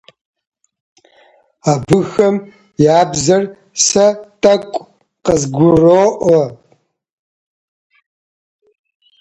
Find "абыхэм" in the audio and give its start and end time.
1.71-2.35